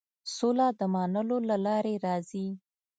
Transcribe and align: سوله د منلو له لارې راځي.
سوله 0.35 0.67
د 0.79 0.81
منلو 0.93 1.37
له 1.49 1.55
لارې 1.65 1.95
راځي. 2.05 2.47